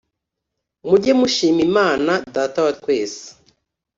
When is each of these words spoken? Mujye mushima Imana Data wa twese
Mujye 0.87 1.11
mushima 1.19 1.59
Imana 1.67 2.11
Data 2.35 2.59
wa 2.65 2.71
twese 2.79 3.23